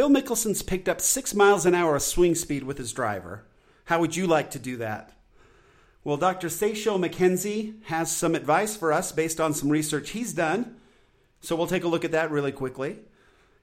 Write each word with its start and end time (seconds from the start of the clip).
Phil 0.00 0.08
Mickelson's 0.08 0.62
picked 0.62 0.88
up 0.88 0.98
six 0.98 1.34
miles 1.34 1.66
an 1.66 1.74
hour 1.74 1.94
of 1.94 2.00
swing 2.00 2.34
speed 2.34 2.62
with 2.62 2.78
his 2.78 2.94
driver. 2.94 3.44
How 3.84 4.00
would 4.00 4.16
you 4.16 4.26
like 4.26 4.50
to 4.52 4.58
do 4.58 4.78
that? 4.78 5.12
Well, 6.04 6.16
Dr. 6.16 6.48
Sasho 6.48 6.98
McKenzie 6.98 7.74
has 7.84 8.10
some 8.10 8.34
advice 8.34 8.74
for 8.74 8.94
us 8.94 9.12
based 9.12 9.42
on 9.42 9.52
some 9.52 9.68
research 9.68 10.12
he's 10.12 10.32
done. 10.32 10.76
So 11.42 11.54
we'll 11.54 11.66
take 11.66 11.84
a 11.84 11.88
look 11.88 12.02
at 12.02 12.12
that 12.12 12.30
really 12.30 12.50
quickly. 12.50 13.00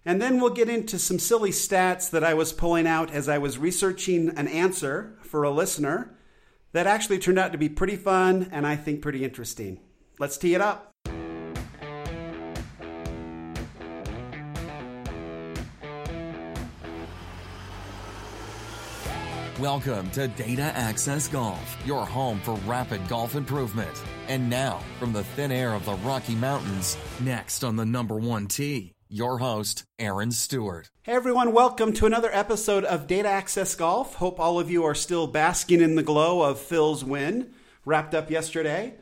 And 0.06 0.22
then 0.22 0.40
we'll 0.40 0.52
get 0.52 0.70
into 0.70 1.00
some 1.00 1.18
silly 1.18 1.50
stats 1.50 2.12
that 2.12 2.24
I 2.24 2.36
was 2.36 2.54
pulling 2.54 2.86
out 2.86 3.10
as 3.10 3.28
I 3.28 3.40
was 3.40 3.58
researching 3.58 4.30
an 4.38 4.48
answer 4.48 5.18
for 5.24 5.42
a 5.42 5.50
listener 5.50 6.16
that 6.72 6.86
actually 6.86 7.18
turned 7.18 7.40
out 7.40 7.52
to 7.54 7.58
be 7.58 7.68
pretty 7.68 7.96
fun 7.96 8.48
and 8.52 8.68
I 8.68 8.76
think 8.76 9.02
pretty 9.02 9.24
interesting. 9.24 9.80
Let's 10.20 10.38
tee 10.38 10.54
it 10.54 10.62
up. 10.62 10.97
Welcome 19.60 20.12
to 20.12 20.28
Data 20.28 20.62
Access 20.62 21.28
Golf, 21.28 21.78
your 21.84 22.06
home 22.06 22.40
for 22.42 22.54
rapid 22.68 23.08
golf 23.08 23.34
improvement. 23.34 23.90
And 24.28 24.52
now, 24.52 24.84
from 25.00 25.14
the 25.14 25.24
thin 25.24 25.52
air 25.52 25.74
of 25.74 25.84
the 25.84 25.96
Rocky 25.96 26.36
Mountains, 26.36 26.96
next 27.20 27.64
on 27.64 27.76
the 27.76 27.84
number 27.84 28.18
one 28.18 28.46
tee, 28.46 28.94
your 29.10 29.40
host, 29.40 29.84
Aaron 29.98 30.30
Stewart. 30.32 30.92
Hey 31.02 31.14
everyone, 31.14 31.54
welcome 31.54 31.92
to 31.94 32.06
another 32.06 32.30
episode 32.32 32.86
of 32.86 33.08
Data 33.08 33.30
Access 33.30 33.74
Golf. 33.74 34.14
Hope 34.14 34.40
all 34.40 34.60
of 34.60 34.70
you 34.70 34.84
are 34.84 34.94
still 34.94 35.26
basking 35.26 35.82
in 35.82 35.96
the 35.96 36.04
glow 36.04 36.44
of 36.44 36.60
Phil's 36.60 37.04
win, 37.04 37.52
wrapped 37.84 38.14
up 38.14 38.30
yesterday. 38.30 38.94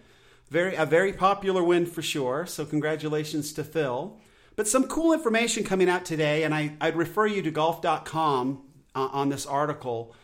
Very 0.50 0.76
a 0.76 0.86
very 0.86 1.12
popular 1.12 1.66
win 1.66 1.86
for 1.86 2.02
sure. 2.02 2.46
So 2.46 2.64
congratulations 2.64 3.52
to 3.52 3.66
Phil. 3.66 4.18
But 4.56 4.70
some 4.70 4.88
cool 4.88 5.12
information 5.12 5.66
coming 5.66 5.90
out 5.90 6.06
today, 6.06 6.44
and 6.44 6.56
I, 6.56 6.78
I'd 6.80 6.96
refer 6.96 7.28
you 7.28 7.42
to 7.42 7.52
golf.com 7.52 8.62
uh, 8.96 9.10
on 9.12 9.28
this 9.28 9.46
article 9.46 10.16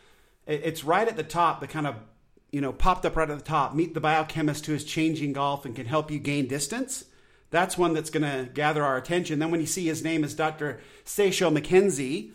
it's 0.53 0.83
right 0.83 1.07
at 1.07 1.15
the 1.15 1.23
top, 1.23 1.59
the 1.59 1.67
kind 1.67 1.87
of, 1.87 1.95
you 2.51 2.61
know, 2.61 2.73
popped 2.73 3.05
up 3.05 3.15
right 3.15 3.29
at 3.29 3.37
the 3.37 3.43
top. 3.43 3.73
Meet 3.73 3.93
the 3.93 4.01
biochemist 4.01 4.65
who 4.65 4.73
is 4.73 4.83
changing 4.83 5.33
golf 5.33 5.65
and 5.65 5.75
can 5.75 5.85
help 5.85 6.11
you 6.11 6.19
gain 6.19 6.47
distance. 6.47 7.05
That's 7.49 7.77
one 7.77 7.93
that's 7.93 8.09
going 8.09 8.23
to 8.23 8.49
gather 8.51 8.83
our 8.83 8.97
attention. 8.97 9.39
Then 9.39 9.51
when 9.51 9.59
you 9.59 9.65
see 9.65 9.85
his 9.85 10.03
name 10.03 10.23
is 10.23 10.33
Dr. 10.33 10.79
Sasho 11.05 11.55
McKenzie, 11.55 12.31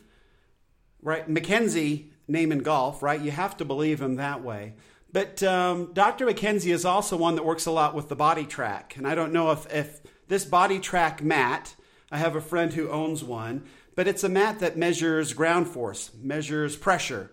right? 1.02 1.28
McKenzie, 1.28 2.10
name 2.28 2.52
in 2.52 2.58
golf, 2.58 3.02
right? 3.02 3.20
You 3.20 3.30
have 3.30 3.56
to 3.58 3.64
believe 3.64 4.00
him 4.00 4.16
that 4.16 4.42
way. 4.42 4.74
But 5.12 5.42
um, 5.42 5.92
Dr. 5.94 6.26
McKenzie 6.26 6.72
is 6.72 6.84
also 6.84 7.16
one 7.16 7.36
that 7.36 7.44
works 7.44 7.64
a 7.64 7.70
lot 7.70 7.94
with 7.94 8.08
the 8.08 8.16
BodiTrak, 8.16 8.96
And 8.96 9.06
I 9.06 9.14
don't 9.14 9.32
know 9.32 9.50
if, 9.52 9.72
if 9.72 10.00
this 10.28 10.46
track 10.82 11.22
mat, 11.22 11.74
I 12.10 12.18
have 12.18 12.36
a 12.36 12.40
friend 12.40 12.72
who 12.72 12.90
owns 12.90 13.24
one, 13.24 13.64
but 13.94 14.06
it's 14.06 14.24
a 14.24 14.28
mat 14.28 14.58
that 14.58 14.76
measures 14.76 15.32
ground 15.32 15.68
force, 15.68 16.10
measures 16.20 16.76
pressure, 16.76 17.30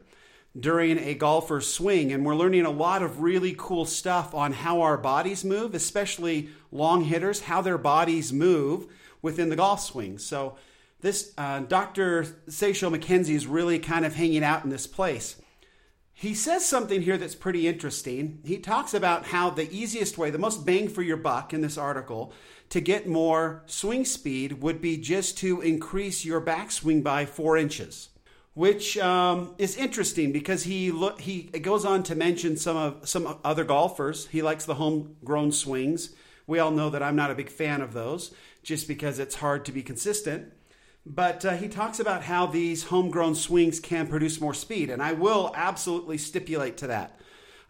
during 0.59 0.99
a 0.99 1.15
golfer's 1.15 1.71
swing. 1.71 2.11
And 2.11 2.25
we're 2.25 2.35
learning 2.35 2.65
a 2.65 2.71
lot 2.71 3.01
of 3.01 3.21
really 3.21 3.55
cool 3.57 3.85
stuff 3.85 4.33
on 4.33 4.53
how 4.53 4.81
our 4.81 4.97
bodies 4.97 5.43
move, 5.43 5.73
especially 5.73 6.49
long 6.71 7.05
hitters, 7.05 7.41
how 7.41 7.61
their 7.61 7.77
bodies 7.77 8.31
move 8.31 8.87
within 9.21 9.49
the 9.49 9.55
golf 9.55 9.81
swing. 9.81 10.17
So, 10.17 10.57
this 11.01 11.33
uh, 11.37 11.59
Dr. 11.59 12.23
Sasho 12.47 12.95
McKenzie 12.95 13.35
is 13.35 13.45
really 13.45 13.77
kind 13.77 14.05
of 14.05 14.15
hanging 14.15 14.43
out 14.43 14.63
in 14.63 14.69
this 14.69 14.87
place. 14.87 15.35
He 16.13 16.33
says 16.33 16.65
something 16.65 17.01
here 17.01 17.17
that's 17.17 17.35
pretty 17.35 17.67
interesting. 17.67 18.39
He 18.45 18.57
talks 18.57 18.93
about 18.93 19.25
how 19.25 19.49
the 19.49 19.69
easiest 19.69 20.17
way, 20.17 20.29
the 20.29 20.38
most 20.38 20.65
bang 20.65 20.88
for 20.88 21.01
your 21.01 21.17
buck 21.17 21.53
in 21.53 21.59
this 21.59 21.77
article, 21.77 22.31
to 22.69 22.79
get 22.79 23.05
more 23.05 23.63
swing 23.65 24.05
speed 24.05 24.61
would 24.61 24.79
be 24.79 24.95
just 24.95 25.38
to 25.39 25.59
increase 25.59 26.23
your 26.23 26.39
backswing 26.39 27.03
by 27.03 27.25
four 27.25 27.57
inches 27.57 28.07
which 28.53 28.97
um, 28.99 29.55
is 29.57 29.75
interesting 29.77 30.31
because 30.31 30.63
he 30.63 30.91
look 30.91 31.21
he 31.21 31.43
goes 31.43 31.85
on 31.85 32.03
to 32.03 32.15
mention 32.15 32.55
some 32.57 32.77
of 32.77 33.07
some 33.07 33.39
other 33.43 33.63
golfers. 33.63 34.27
He 34.27 34.41
likes 34.41 34.65
the 34.65 34.75
homegrown 34.75 35.51
swings. 35.51 36.16
We 36.45 36.59
all 36.59 36.72
know 36.72 36.89
that 36.89 37.01
I'm 37.01 37.16
not 37.16 37.31
a 37.31 37.35
big 37.35 37.50
fan 37.50 37.81
of 37.81 37.94
those, 37.94 38.33
just 38.61 38.88
because 38.88 39.17
it's 39.17 39.35
hard 39.35 39.66
to 39.66 39.72
be 39.72 39.81
consistent. 39.81 40.51
But 41.05 41.44
uh, 41.44 41.57
he 41.57 41.67
talks 41.67 42.00
about 42.00 42.23
how 42.23 42.45
these 42.45 42.85
homegrown 42.85 43.35
swings 43.35 43.79
can 43.79 44.07
produce 44.07 44.39
more 44.39 44.53
speed, 44.53 44.89
and 44.89 45.01
I 45.01 45.13
will 45.13 45.51
absolutely 45.55 46.17
stipulate 46.17 46.78
to 46.78 46.88
that. 46.88 47.19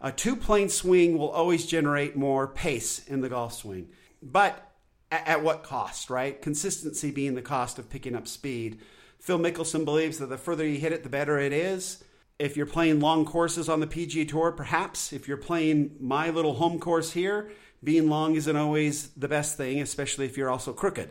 A 0.01 0.11
two 0.11 0.35
plane 0.35 0.69
swing 0.69 1.17
will 1.17 1.29
always 1.29 1.65
generate 1.65 2.15
more 2.15 2.47
pace 2.47 2.99
in 3.07 3.21
the 3.21 3.29
golf 3.29 3.53
swing, 3.53 3.89
but 4.21 4.71
at, 5.11 5.27
at 5.27 5.43
what 5.43 5.63
cost, 5.63 6.09
right? 6.09 6.39
Consistency 6.41 7.09
being 7.09 7.35
the 7.35 7.41
cost 7.41 7.79
of 7.79 7.89
picking 7.89 8.15
up 8.15 8.27
speed. 8.27 8.79
Phil 9.23 9.39
Mickelson 9.39 9.85
believes 9.85 10.17
that 10.17 10.25
the 10.25 10.37
further 10.37 10.67
you 10.67 10.77
hit 10.77 10.91
it, 10.91 11.03
the 11.03 11.09
better 11.09 11.39
it 11.39 11.53
is. 11.53 12.03
If 12.39 12.57
you're 12.57 12.65
playing 12.65 12.99
long 12.99 13.23
courses 13.23 13.69
on 13.69 13.79
the 13.79 13.87
PGA 13.87 14.27
Tour, 14.27 14.51
perhaps. 14.51 15.13
If 15.13 15.29
you're 15.29 15.37
playing 15.37 15.95
my 16.01 16.29
little 16.29 16.55
home 16.55 16.77
course 16.77 17.13
here, 17.13 17.49
being 17.81 18.09
long 18.09 18.35
isn't 18.35 18.55
always 18.57 19.11
the 19.11 19.29
best 19.29 19.55
thing, 19.55 19.79
especially 19.79 20.25
if 20.25 20.35
you're 20.35 20.49
also 20.49 20.73
crooked. 20.73 21.09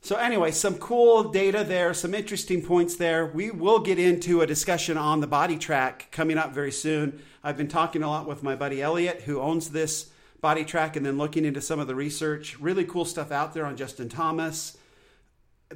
So, 0.00 0.16
anyway, 0.16 0.52
some 0.52 0.76
cool 0.76 1.24
data 1.24 1.64
there, 1.64 1.92
some 1.92 2.14
interesting 2.14 2.62
points 2.62 2.96
there. 2.96 3.26
We 3.26 3.50
will 3.50 3.80
get 3.80 3.98
into 3.98 4.40
a 4.40 4.46
discussion 4.46 4.96
on 4.96 5.20
the 5.20 5.28
BodiTrak 5.28 6.10
coming 6.12 6.38
up 6.38 6.54
very 6.54 6.72
soon. 6.72 7.20
I've 7.42 7.58
been 7.58 7.68
talking 7.68 8.02
a 8.02 8.08
lot 8.08 8.26
with 8.26 8.42
my 8.42 8.56
buddy 8.56 8.80
Elliot, 8.80 9.20
who 9.20 9.38
owns 9.38 9.68
this 9.68 10.10
BodiTrak, 10.42 10.96
and 10.96 11.04
then 11.04 11.18
looking 11.18 11.44
into 11.44 11.60
some 11.60 11.78
of 11.78 11.88
the 11.88 11.94
research. 11.94 12.58
Really 12.58 12.86
cool 12.86 13.04
stuff 13.04 13.30
out 13.30 13.52
there 13.52 13.66
on 13.66 13.76
Justin 13.76 14.08
Thomas 14.08 14.78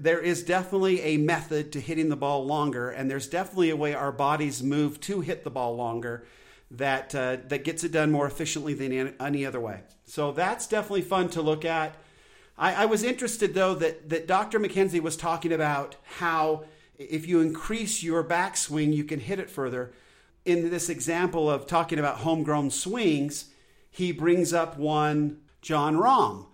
there 0.02 0.20
is 0.20 0.42
definitely 0.42 1.00
a 1.02 1.16
method 1.16 1.72
to 1.72 1.80
hitting 1.80 2.08
the 2.08 2.16
ball 2.16 2.44
longer, 2.44 2.90
and 2.90 3.10
there's 3.10 3.28
definitely 3.28 3.70
a 3.70 3.76
way 3.76 3.94
our 3.94 4.12
bodies 4.12 4.62
move 4.62 5.00
to 5.02 5.20
hit 5.20 5.44
the 5.44 5.50
ball 5.50 5.76
longer 5.76 6.26
that 6.70 7.14
uh, 7.14 7.38
that 7.48 7.64
gets 7.64 7.84
it 7.84 7.92
done 7.92 8.10
more 8.10 8.26
efficiently 8.26 8.74
than 8.74 9.14
any 9.20 9.46
other 9.46 9.60
way. 9.60 9.80
So 10.04 10.32
that's 10.32 10.66
definitely 10.66 11.02
fun 11.02 11.28
to 11.30 11.42
look 11.42 11.64
at. 11.64 11.96
I, 12.56 12.82
I 12.82 12.84
was 12.86 13.02
interested 13.02 13.54
though 13.54 13.74
that 13.76 14.08
that 14.08 14.26
Dr. 14.26 14.58
McKenzie 14.58 15.00
was 15.00 15.16
talking 15.16 15.52
about 15.52 15.96
how 16.18 16.64
if 16.98 17.26
you 17.28 17.40
increase 17.40 18.02
your 18.02 18.24
backswing, 18.24 18.92
you 18.92 19.04
can 19.04 19.20
hit 19.20 19.38
it 19.38 19.50
further. 19.50 19.92
In 20.44 20.70
this 20.70 20.88
example 20.88 21.50
of 21.50 21.66
talking 21.66 21.98
about 21.98 22.18
homegrown 22.18 22.70
swings, 22.70 23.50
he 23.90 24.12
brings 24.12 24.52
up 24.52 24.78
one 24.78 25.40
Jon 25.62 25.96
Rahm 25.96 26.46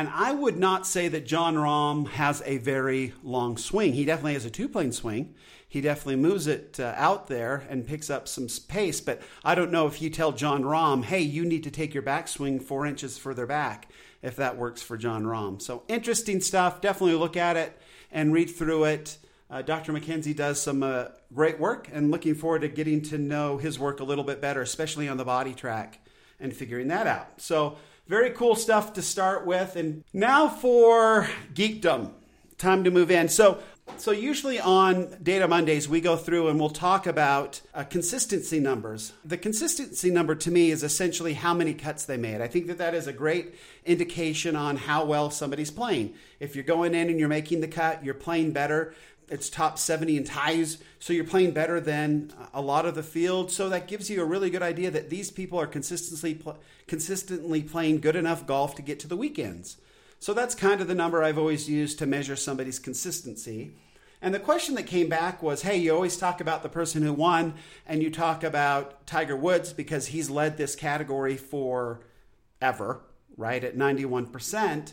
and 0.00 0.08
I 0.14 0.32
would 0.32 0.56
not 0.56 0.86
say 0.86 1.08
that 1.08 1.26
Jon 1.26 1.56
Rahm 1.56 2.08
has 2.08 2.42
a 2.46 2.56
very 2.56 3.12
long 3.22 3.58
swing. 3.58 3.92
He 3.92 4.06
definitely 4.06 4.32
has 4.32 4.46
a 4.46 4.50
two 4.50 4.66
plane 4.66 4.92
swing. 4.92 5.34
He 5.68 5.82
definitely 5.82 6.16
moves 6.16 6.46
it 6.46 6.80
uh, 6.80 6.94
out 6.96 7.26
there 7.26 7.66
and 7.68 7.86
picks 7.86 8.08
up 8.08 8.26
some 8.26 8.48
pace. 8.66 8.98
But 9.02 9.20
I 9.44 9.54
don't 9.54 9.70
know 9.70 9.86
if 9.86 10.00
you 10.00 10.08
tell 10.08 10.32
Jon 10.32 10.62
Rahm, 10.62 11.04
hey, 11.04 11.20
you 11.20 11.44
need 11.44 11.64
to 11.64 11.70
take 11.70 11.92
your 11.92 12.02
backswing 12.02 12.62
four 12.62 12.86
inches 12.86 13.18
further 13.18 13.44
back, 13.44 13.90
if 14.22 14.36
that 14.36 14.56
works 14.56 14.80
for 14.80 14.96
Jon 14.96 15.24
Rahm. 15.24 15.60
So 15.60 15.82
interesting 15.86 16.40
stuff. 16.40 16.80
Definitely 16.80 17.16
look 17.16 17.36
at 17.36 17.58
it 17.58 17.78
and 18.10 18.32
read 18.32 18.48
through 18.48 18.84
it. 18.84 19.18
Uh, 19.50 19.60
Dr. 19.60 19.92
McKenzie 19.92 20.34
does 20.34 20.62
some 20.62 20.82
uh, 20.82 21.08
great 21.34 21.60
work 21.60 21.90
and 21.92 22.10
looking 22.10 22.34
forward 22.34 22.62
to 22.62 22.68
getting 22.68 23.02
to 23.02 23.18
know 23.18 23.58
his 23.58 23.78
work 23.78 24.00
a 24.00 24.04
little 24.04 24.24
bit 24.24 24.40
better, 24.40 24.62
especially 24.62 25.08
on 25.08 25.18
the 25.18 25.26
BodiTrak 25.26 25.96
and 26.40 26.56
figuring 26.56 26.88
that 26.88 27.06
out. 27.06 27.38
So, 27.38 27.76
very 28.10 28.30
cool 28.30 28.56
stuff 28.56 28.94
to 28.94 29.02
start 29.02 29.46
with. 29.46 29.76
And 29.76 30.02
now 30.12 30.48
for 30.48 31.28
geekdom. 31.54 32.10
Time 32.58 32.82
to 32.82 32.90
move 32.90 33.08
in. 33.08 33.28
So, 33.28 33.62
so 33.98 34.10
usually 34.10 34.58
on 34.58 35.16
Data 35.22 35.46
Mondays, 35.46 35.88
we 35.88 36.00
go 36.00 36.16
through 36.16 36.48
and 36.48 36.58
we'll 36.58 36.70
talk 36.70 37.06
about 37.06 37.60
uh, 37.72 37.84
consistency 37.84 38.58
numbers. 38.58 39.12
The 39.24 39.38
consistency 39.38 40.10
number 40.10 40.34
to 40.34 40.50
me 40.50 40.72
is 40.72 40.82
essentially 40.82 41.34
how 41.34 41.54
many 41.54 41.72
cuts 41.72 42.04
they 42.04 42.16
made. 42.16 42.40
I 42.40 42.48
think 42.48 42.66
that 42.66 42.78
that 42.78 42.94
is 42.94 43.06
a 43.06 43.12
great 43.12 43.54
indication 43.86 44.56
on 44.56 44.76
how 44.76 45.04
well 45.04 45.30
somebody's 45.30 45.70
playing. 45.70 46.14
If 46.40 46.56
you're 46.56 46.64
going 46.64 46.94
in 46.96 47.10
and 47.10 47.18
you're 47.20 47.28
making 47.28 47.60
the 47.60 47.68
cut, 47.68 48.04
you're 48.04 48.14
playing 48.14 48.50
better 48.50 48.92
it's 49.30 49.48
top 49.48 49.78
70 49.78 50.16
in 50.16 50.24
ties, 50.24 50.78
so 50.98 51.12
you're 51.12 51.24
playing 51.24 51.52
better 51.52 51.80
than 51.80 52.32
uh, 52.38 52.46
a 52.54 52.60
lot 52.60 52.84
of 52.84 52.94
the 52.94 53.02
field. 53.02 53.50
So 53.50 53.68
that 53.68 53.86
gives 53.86 54.10
you 54.10 54.20
a 54.20 54.24
really 54.24 54.50
good 54.50 54.62
idea 54.62 54.90
that 54.90 55.08
these 55.08 55.30
people 55.30 55.58
are 55.58 55.66
consistently 55.66 56.34
pl- 56.34 56.58
consistently 56.86 57.62
playing 57.62 58.00
good 58.00 58.16
enough 58.16 58.46
golf 58.46 58.74
to 58.74 58.82
get 58.82 58.98
to 59.00 59.08
the 59.08 59.16
weekends. 59.16 59.76
So 60.18 60.34
that's 60.34 60.54
kind 60.54 60.80
of 60.80 60.88
the 60.88 60.94
number 60.94 61.22
I've 61.22 61.38
always 61.38 61.70
used 61.70 61.98
to 62.00 62.06
measure 62.06 62.36
somebody's 62.36 62.78
consistency. 62.78 63.72
And 64.20 64.34
the 64.34 64.40
question 64.40 64.74
that 64.74 64.82
came 64.86 65.08
back 65.08 65.42
was, 65.42 65.62
hey, 65.62 65.78
you 65.78 65.94
always 65.94 66.16
talk 66.16 66.40
about 66.42 66.62
the 66.62 66.68
person 66.68 67.02
who 67.02 67.12
won, 67.12 67.54
and 67.86 68.02
you 68.02 68.10
talk 68.10 68.44
about 68.44 69.06
Tiger 69.06 69.36
Woods 69.36 69.72
because 69.72 70.08
he's 70.08 70.28
led 70.28 70.58
this 70.58 70.76
category 70.76 71.38
for 71.38 72.00
ever, 72.60 73.00
right, 73.36 73.64
at 73.64 73.76
91%. 73.76 74.92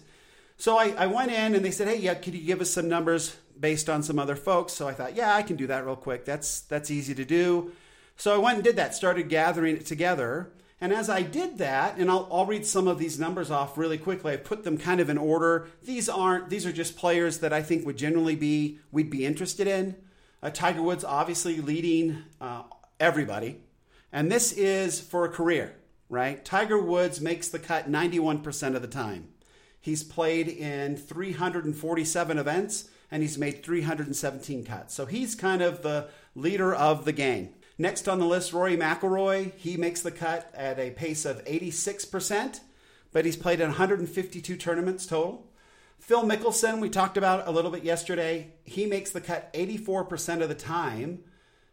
So 0.57 0.77
I, 0.77 0.89
I 0.97 1.07
went 1.07 1.31
in 1.31 1.55
and 1.55 1.63
they 1.63 1.71
said, 1.71 1.87
hey, 1.87 1.97
yeah, 1.97 2.15
could 2.15 2.33
you 2.33 2.41
give 2.41 2.61
us 2.61 2.71
some 2.71 2.89
numbers 2.89 3.37
based 3.59 3.89
on 3.89 4.03
some 4.03 4.19
other 4.19 4.35
folks. 4.35 4.73
So 4.73 4.87
I 4.87 4.93
thought, 4.93 5.15
yeah, 5.15 5.35
I 5.35 5.43
can 5.43 5.55
do 5.55 5.67
that 5.67 5.85
real 5.85 5.95
quick. 5.95 6.25
That's 6.25 6.61
that's 6.61 6.91
easy 6.91 7.15
to 7.15 7.25
do. 7.25 7.71
So 8.15 8.33
I 8.33 8.37
went 8.37 8.55
and 8.55 8.63
did 8.63 8.75
that, 8.77 8.95
started 8.95 9.29
gathering 9.29 9.77
it 9.77 9.85
together. 9.85 10.51
And 10.79 10.93
as 10.93 11.09
I 11.09 11.23
did 11.23 11.57
that, 11.57 11.97
and 11.97 12.09
I'll, 12.09 12.27
I'll 12.31 12.45
read 12.45 12.65
some 12.65 12.87
of 12.87 12.99
these 12.99 13.19
numbers 13.19 13.49
off 13.49 13.79
really 13.79 13.97
quickly. 13.97 14.33
I 14.33 14.37
put 14.37 14.63
them 14.63 14.77
kind 14.77 14.99
of 14.99 15.09
in 15.09 15.17
order. 15.17 15.67
These 15.83 16.07
aren't; 16.07 16.49
these 16.49 16.65
are 16.65 16.71
just 16.71 16.97
players 16.97 17.39
that 17.39 17.51
I 17.51 17.63
think 17.63 17.85
would 17.85 17.97
generally 17.97 18.35
be 18.35 18.79
we'd 18.91 19.09
be 19.09 19.25
interested 19.25 19.67
in. 19.67 19.95
Uh, 20.41 20.51
Tiger 20.51 20.83
Woods 20.83 21.03
obviously 21.03 21.59
leading 21.61 22.23
uh, 22.39 22.63
everybody. 22.99 23.61
And 24.11 24.31
this 24.31 24.51
is 24.53 25.01
for 25.01 25.25
a 25.25 25.29
career, 25.29 25.75
right? 26.09 26.43
Tiger 26.45 26.79
Woods 26.79 27.19
makes 27.19 27.49
the 27.49 27.59
cut 27.59 27.91
91% 27.91 28.75
of 28.75 28.81
the 28.81 28.87
time. 28.87 29.27
He's 29.87 30.03
played 30.03 30.49
in 30.49 30.97
347 30.97 32.37
events 32.37 32.89
and 33.09 33.21
he's 33.23 33.37
made 33.37 33.63
317 33.63 34.65
cuts. 34.65 34.93
So 34.93 35.05
he's 35.05 35.33
kind 35.33 35.61
of 35.61 35.81
the 35.81 36.09
leader 36.35 36.75
of 36.75 37.05
the 37.05 37.13
gang. 37.13 37.53
Next 37.77 38.09
on 38.09 38.19
the 38.19 38.25
list, 38.25 38.51
Rory 38.51 38.75
McIlroy. 38.75 39.53
He 39.55 39.77
makes 39.77 40.01
the 40.01 40.11
cut 40.11 40.51
at 40.53 40.77
a 40.77 40.91
pace 40.91 41.23
of 41.23 41.41
86%, 41.45 42.59
but 43.13 43.23
he's 43.23 43.37
played 43.37 43.61
in 43.61 43.67
152 43.67 44.57
tournaments 44.57 45.05
total. 45.05 45.47
Phil 45.99 46.23
Mickelson, 46.23 46.81
we 46.81 46.89
talked 46.89 47.15
about 47.15 47.47
a 47.47 47.51
little 47.51 47.71
bit 47.71 47.85
yesterday. 47.85 48.51
He 48.65 48.87
makes 48.87 49.11
the 49.11 49.21
cut 49.21 49.53
84% 49.53 50.41
of 50.41 50.49
the 50.49 50.53
time, 50.53 51.23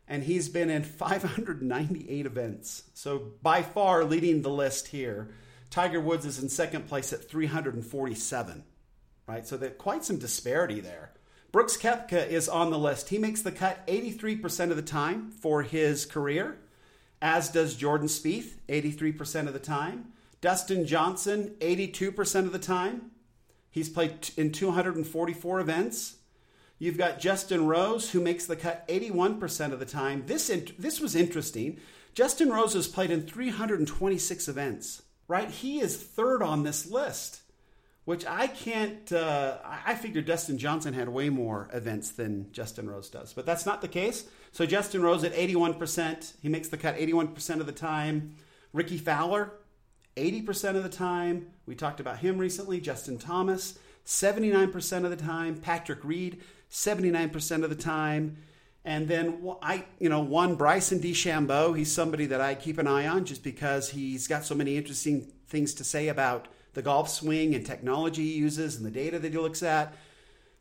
and 0.07 0.23
he's 0.23 0.49
been 0.49 0.71
in 0.71 0.85
598 0.85 2.27
events. 2.27 2.85
So 2.95 3.33
by 3.43 3.63
far 3.63 4.05
leading 4.05 4.43
the 4.43 4.51
list 4.51 4.87
here. 4.87 5.35
Tiger 5.75 6.01
Woods 6.01 6.25
is 6.25 6.39
in 6.39 6.49
second 6.49 6.87
place 6.87 7.13
at 7.13 7.29
347, 7.29 8.63
right? 9.27 9.45
So 9.45 9.57
there's 9.57 9.77
quite 9.77 10.05
some 10.05 10.19
disparity 10.19 10.79
there. 10.79 11.11
Brooks 11.51 11.77
Koepka 11.77 12.29
is 12.29 12.49
on 12.49 12.71
the 12.71 12.79
list. 12.79 13.09
He 13.09 13.19
makes 13.19 13.43
the 13.43 13.51
cut 13.51 13.85
83% 13.89 14.71
of 14.71 14.77
the 14.77 14.83
time 14.83 15.33
for 15.33 15.63
his 15.63 16.07
career, 16.07 16.59
as 17.21 17.49
does 17.49 17.75
Jordan 17.75 18.07
Spieth, 18.07 18.53
83% 18.69 19.49
of 19.49 19.53
the 19.53 19.59
time. 19.59 20.13
Dustin 20.41 20.87
Johnson, 20.87 21.57
82% 21.59 22.47
of 22.47 22.53
the 22.53 22.61
time. 22.61 23.11
He's 23.69 23.89
played 23.89 24.31
in 24.37 24.53
244 24.53 25.59
events. 25.59 26.19
You've 26.79 26.99
got 26.99 27.19
Justin 27.19 27.67
Rose, 27.67 28.13
who 28.13 28.21
makes 28.21 28.47
the 28.47 28.55
cut 28.55 28.87
81% 28.87 29.73
of 29.73 29.81
the 29.81 29.87
time. 29.87 30.23
This, 30.27 30.53
this 30.79 31.01
was 31.01 31.17
interesting. 31.17 31.81
Justin 32.15 32.51
Rose 32.51 32.75
has 32.75 32.87
played 32.87 33.11
in 33.11 33.23
326 33.23 34.47
events, 34.47 35.03
right? 35.29 35.51
He 35.51 35.81
is 35.81 35.97
third 35.97 36.43
on 36.43 36.63
this 36.63 36.91
list 36.91 37.41
which 38.05 38.27
I 38.27 38.47
can't. 38.47 39.11
Uh, 39.13 39.59
I 39.65 39.95
figured 39.95 40.27
Dustin 40.27 40.59
Johnson 40.59 40.95
had 40.95 41.09
way 41.09 41.31
more 41.31 41.69
events 41.73 42.11
than 42.11 42.53
Justin 42.53 42.89
Rose 42.89 43.09
does, 43.09 43.33
but 43.33 43.47
that's 43.47 43.65
not 43.65 43.81
the 43.81 43.89
case. 43.89 44.25
So 44.53 44.67
Justin 44.67 45.03
Rose 45.03 45.25
at 45.25 45.33
81%, 45.33 46.35
he 46.41 46.49
makes 46.49 46.69
the 46.69 46.77
cut 46.77 46.97
81% 46.97 47.61
of 47.61 47.67
the 47.67 47.73
time. 47.73 48.37
Rickie 48.73 48.99
Fowler, 48.99 49.53
80% 50.17 50.77
of 50.77 50.83
the 50.83 50.89
time. 50.89 51.49
We 51.67 51.75
talked 51.75 52.01
about 52.01 52.19
him 52.19 52.39
recently. 52.39 52.81
Justin 52.81 53.19
Thomas, 53.19 53.79
79% 54.05 55.05
of 55.05 55.11
the 55.11 55.17
time. 55.17 55.57
Patrick 55.57 56.05
Reed, 56.05 56.43
79% 56.71 57.65
of 57.65 57.71
the 57.71 57.77
time. 57.77 58.37
And 58.85 59.09
then 59.09 59.41
I, 59.63 59.87
you 59.99 60.09
know, 60.09 60.21
one 60.21 60.57
Bryson 60.57 61.01
DeChambeau. 61.01 61.77
He's 61.77 61.91
somebody 61.91 62.27
that 62.27 62.41
I 62.41 62.55
keep 62.55 62.79
an 62.79 62.87
eye 62.87 63.07
on 63.07 63.25
just 63.25 63.43
because 63.43 63.91
he's 63.91 64.29
got 64.29 64.45
so 64.45 64.55
many 64.55 64.77
interesting 64.77 65.33
things 65.49 65.73
to 65.75 65.85
say 65.85 66.09
about 66.09 66.49
the 66.75 66.83
golf 66.83 67.09
swing 67.09 67.55
and 67.55 67.65
technology 67.65 68.23
he 68.23 68.39
uses 68.39 68.77
and 68.77 68.85
the 68.85 68.91
data 68.91 69.19
that 69.19 69.33
he 69.33 69.39
looks 69.39 69.63
at. 69.63 69.95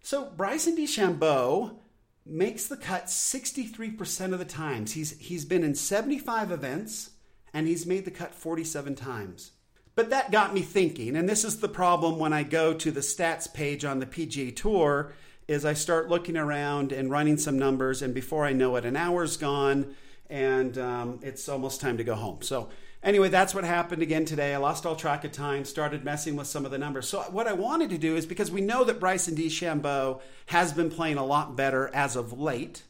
So 0.01 0.25
Bryson 0.25 0.77
DeChambeau 0.77 1.77
makes 2.25 2.67
the 2.67 2.77
cut 2.77 3.05
63% 3.05 4.31
of 4.31 4.39
the 4.39 4.45
times. 4.45 4.93
He's 4.93 5.17
he's 5.19 5.43
been 5.43 5.63
in 5.63 5.75
75 5.75 6.51
events 6.51 7.11
and 7.53 7.67
he's 7.67 7.85
made 7.85 8.05
the 8.05 8.11
cut 8.11 8.33
47 8.33 8.95
times. 8.95 9.51
But 9.95 10.09
that 10.09 10.31
got 10.31 10.53
me 10.53 10.61
thinking, 10.61 11.15
and 11.15 11.29
this 11.29 11.43
is 11.43 11.59
the 11.59 11.69
problem 11.69 12.17
when 12.17 12.33
I 12.33 12.41
go 12.41 12.73
to 12.73 12.89
the 12.89 13.01
stats 13.01 13.53
page 13.53 13.85
on 13.85 13.99
the 13.99 14.07
PGA 14.07 14.55
Tour 14.55 15.13
is 15.47 15.65
I 15.65 15.73
start 15.73 16.09
looking 16.09 16.37
around 16.37 16.91
and 16.91 17.09
running 17.09 17.37
some 17.37 17.57
numbers, 17.57 18.01
and 18.01 18.13
before 18.13 18.45
I 18.45 18.53
know 18.53 18.75
it, 18.75 18.85
an 18.85 18.95
hour's 18.95 19.37
gone, 19.37 19.95
and 20.29 20.77
um, 20.77 21.19
it's 21.21 21.49
almost 21.49 21.81
time 21.81 21.97
to 21.97 22.03
go 22.03 22.15
home. 22.15 22.41
So 22.41 22.69
Anyway, 23.03 23.27
that's 23.27 23.53
what 23.53 23.65
happened 23.65 24.01
again 24.01 24.23
today. 24.23 24.53
I 24.53 24.57
lost 24.57 24.85
all 24.85 24.95
track 24.95 25.25
of 25.25 25.33
time, 25.33 25.65
started 25.65 26.05
messing 26.05 26.37
with 26.37 26.47
some 26.47 26.63
of 26.63 26.71
the 26.71 26.77
numbers. 26.77 27.09
So, 27.09 27.19
what 27.23 27.47
I 27.47 27.53
wanted 27.53 27.89
to 27.89 27.97
do 27.97 28.15
is 28.15 28.25
because 28.25 28.49
we 28.49 28.61
know 28.61 28.85
that 28.85 29.01
Bryson 29.01 29.35
DeChambeau 29.35 30.21
has 30.45 30.71
been 30.71 30.89
playing 30.89 31.17
a 31.17 31.25
lot 31.25 31.57
better 31.57 31.93
as 31.93 32.15
of 32.15 32.39
late 32.39 32.83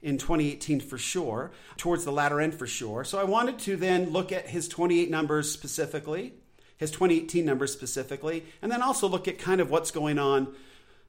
in 0.00 0.16
2018 0.16 0.80
for 0.80 0.96
sure, 0.96 1.50
towards 1.76 2.06
the 2.06 2.12
latter 2.12 2.40
end 2.40 2.54
for 2.54 2.66
sure. 2.66 3.04
So, 3.04 3.18
I 3.18 3.24
wanted 3.24 3.58
to 3.60 3.76
then 3.76 4.08
look 4.08 4.32
at 4.32 4.48
his 4.48 4.68
28 4.68 5.10
numbers 5.10 5.52
specifically, 5.52 6.32
his 6.78 6.90
2018 6.90 7.44
numbers 7.44 7.70
specifically, 7.70 8.46
and 8.62 8.72
then 8.72 8.80
also 8.80 9.06
look 9.06 9.28
at 9.28 9.38
kind 9.38 9.60
of 9.60 9.70
what's 9.70 9.90
going 9.90 10.18
on 10.18 10.54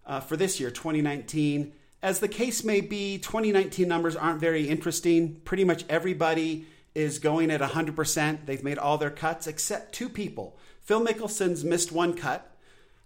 uh, 0.09 0.19
for 0.19 0.35
this 0.35 0.59
year, 0.59 0.71
2019. 0.71 1.71
As 2.01 2.19
the 2.19 2.27
case 2.27 2.63
may 2.63 2.81
be, 2.81 3.19
2019 3.19 3.87
numbers 3.87 4.15
aren't 4.15 4.41
very 4.41 4.67
interesting. 4.67 5.35
Pretty 5.45 5.63
much 5.63 5.85
everybody 5.87 6.65
is 6.95 7.19
going 7.19 7.51
at 7.51 7.61
100%. 7.61 8.45
They've 8.45 8.63
made 8.63 8.79
all 8.79 8.97
their 8.97 9.11
cuts 9.11 9.45
except 9.45 9.93
two 9.93 10.09
people. 10.09 10.57
Phil 10.81 11.05
Mickelson's 11.05 11.63
missed 11.63 11.91
one 11.91 12.15
cut. 12.15 12.57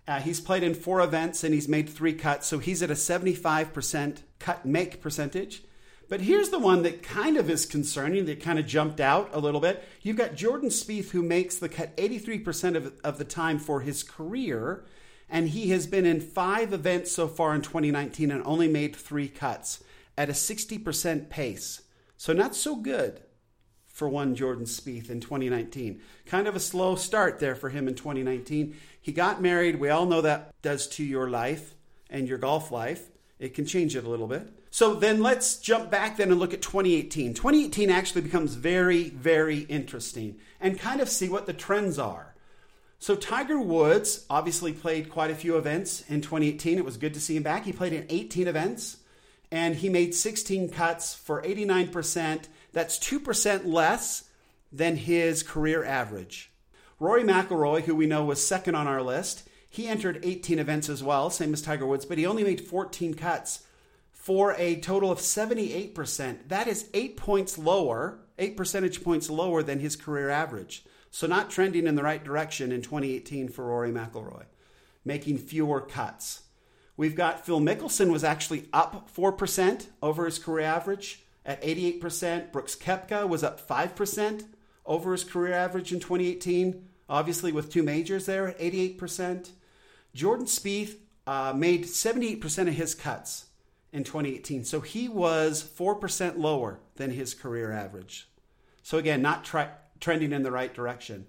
Uh, 0.08 0.20
he's 0.20 0.40
played 0.40 0.64
in 0.64 0.74
four 0.74 1.02
events 1.02 1.44
and 1.44 1.54
he's 1.54 1.68
made 1.68 1.90
three 1.90 2.14
cuts, 2.14 2.48
so 2.48 2.60
he's 2.60 2.82
at 2.82 2.90
a 2.92 2.94
75% 2.94 4.18
cut 4.40 4.66
make 4.66 5.02
percentage. 5.02 5.64
But 6.10 6.22
here's 6.22 6.50
the 6.50 6.60
one 6.60 6.84
that 6.84 7.04
kind 7.04 7.38
of 7.38 7.50
is 7.50 7.66
concerning, 7.66 8.26
that 8.26 8.42
kind 8.42 8.60
of 8.60 8.68
jumped 8.68 9.00
out 9.00 9.30
a 9.34 9.40
little 9.40 9.62
bit. 9.62 9.84
You've 10.02 10.18
got 10.18 10.36
Jordan 10.36 10.70
Spieth, 10.70 11.12
who 11.12 11.22
makes 11.24 11.58
the 11.58 11.70
cut 11.70 11.96
83% 11.98 12.76
of, 12.76 12.94
of 13.04 13.18
the 13.18 13.24
time 13.26 13.60
for 13.60 13.82
his 13.82 14.04
career, 14.04 14.84
and 15.30 15.50
he 15.50 15.70
has 15.70 15.88
been 15.88 16.06
in 16.06 16.22
five 16.22 16.74
events 16.74 17.12
so 17.12 17.28
far 17.28 17.56
in 17.56 17.62
2019 17.62 18.32
and 18.32 18.44
only 18.46 18.68
made 18.68 18.96
three 18.96 19.28
cuts 19.28 19.84
at 20.18 20.30
a 20.30 20.34
60% 20.34 21.30
pace. 21.30 21.82
So, 22.18 22.34
not 22.34 22.56
so 22.56 22.76
good 22.76 23.22
for 23.88 24.10
one 24.10 24.36
Jordan 24.36 24.66
Spieth 24.66 25.10
in 25.10 25.20
2019. 25.20 26.02
Kind 26.26 26.48
of 26.48 26.56
a 26.56 26.60
slow 26.60 26.96
start 26.96 27.40
there 27.40 27.56
for 27.56 27.70
him 27.70 27.88
in 27.88 27.96
2019. 27.96 28.76
He 29.00 29.12
got 29.12 29.42
married. 29.42 29.80
We 29.80 29.90
all 29.90 30.06
know 30.06 30.22
that 30.22 30.54
does 30.62 30.88
to 30.88 31.04
your 31.04 31.30
life 31.30 31.76
and 32.10 32.28
your 32.28 32.38
golf 32.40 32.72
life. 32.72 33.12
It 33.40 33.54
can 33.54 33.66
change 33.66 33.96
it 33.96 34.04
a 34.04 34.10
little 34.10 34.28
bit. 34.28 34.48
So 34.72 34.96
then 34.96 35.22
let's 35.22 35.58
jump 35.58 35.92
back 35.92 36.18
then 36.18 36.32
and 36.32 36.40
look 36.40 36.54
at 36.54 36.62
2018. 36.64 37.36
2018 37.36 37.92
actually 37.92 38.22
becomes 38.22 38.56
very, 38.56 39.10
very 39.10 39.60
interesting 39.60 40.40
and 40.60 40.80
kind 40.80 41.00
of 41.00 41.10
see 41.10 41.30
what 41.30 41.46
the 41.46 41.54
trends 41.54 42.00
are. 42.00 42.33
So 43.04 43.18
Tiger 43.18 43.60
Woods 43.60 44.26
obviously 44.30 44.72
played 44.72 45.10
quite 45.10 45.30
a 45.30 45.36
few 45.36 45.58
events 45.58 46.06
in 46.08 46.22
2018. 46.22 46.78
It 46.78 46.86
was 46.86 46.96
good 46.96 47.14
to 47.16 47.20
see 47.20 47.36
him 47.36 47.44
back. 47.44 47.66
He 47.66 47.74
played 47.74 47.92
in 47.92 48.06
18 48.08 48.48
events 48.48 48.96
and 49.52 49.76
he 49.76 49.90
made 49.90 50.16
16 50.16 50.70
cuts 50.70 51.14
for 51.14 51.42
89% 51.42 52.46
that's 52.72 52.98
2% 53.00 53.66
less 53.66 54.30
than 54.72 54.96
his 54.96 55.44
career 55.44 55.84
average. 55.84 56.54
Rory 56.98 57.24
McIlroy, 57.24 57.82
who 57.82 57.94
we 57.94 58.06
know 58.06 58.24
was 58.24 58.42
second 58.42 58.76
on 58.76 58.88
our 58.88 59.02
list, 59.02 59.50
he 59.70 59.90
entered 59.90 60.22
18 60.24 60.58
events 60.58 60.88
as 60.88 61.04
well, 61.04 61.30
same 61.30 61.52
as 61.52 61.62
Tiger 61.62 61.86
Woods, 61.86 62.06
but 62.06 62.18
he 62.18 62.26
only 62.26 62.46
made 62.46 62.62
14 62.62 63.16
cuts 63.16 63.66
for 64.14 64.56
a 64.58 64.78
total 64.78 65.12
of 65.12 65.20
78%. 65.20 66.48
That 66.48 66.70
is 66.70 66.90
8 66.94 67.18
points 67.18 67.58
lower, 67.58 68.20
8 68.40 68.56
percentage 68.56 69.04
points 69.04 69.30
lower 69.30 69.62
than 69.62 69.82
his 69.82 69.98
career 69.98 70.30
average. 70.30 70.86
So 71.14 71.28
not 71.28 71.52
trending 71.52 71.86
in 71.86 71.94
the 71.94 72.02
right 72.02 72.24
direction 72.24 72.72
in 72.72 72.82
2018 72.82 73.48
for 73.50 73.66
Rory 73.66 73.92
McIlroy, 73.92 74.46
making 75.06 75.38
fewer 75.38 75.80
cuts. 75.80 76.42
We've 76.98 77.16
got 77.16 77.46
Phil 77.46 77.62
Mickelson 77.62 78.12
was 78.12 78.24
actually 78.24 78.68
up 78.74 79.12
4% 79.16 79.86
over 80.02 80.26
his 80.26 80.40
career 80.40 80.66
average 80.66 81.22
at 81.46 81.62
88%. 81.62 82.52
Brooks 82.52 82.76
Koepka 82.76 83.30
was 83.30 83.44
up 83.44 83.62
5% 83.62 84.46
over 84.88 85.12
his 85.12 85.24
career 85.24 85.54
average 85.54 85.94
in 85.94 86.00
2018, 86.00 86.84
obviously 87.08 87.52
with 87.52 87.72
two 87.72 87.84
majors 87.84 88.26
there 88.26 88.48
at 88.48 88.58
88%. 88.58 89.52
Jordan 90.16 90.48
Spieth 90.48 90.96
uh, 91.28 91.54
made 91.56 91.84
78% 91.84 92.68
of 92.68 92.74
his 92.74 92.96
cuts 92.96 93.46
in 93.92 94.04
2018, 94.04 94.64
so 94.64 94.82
he 94.82 95.08
was 95.08 95.64
4% 95.64 96.40
lower 96.40 96.80
than 96.96 97.12
his 97.12 97.36
career 97.36 97.72
average. 97.72 98.28
So 98.82 98.98
again, 98.98 99.22
not 99.22 99.44
trending 100.00 100.32
in 100.34 100.44
the 100.44 100.52
right 100.52 100.74
direction. 100.74 101.26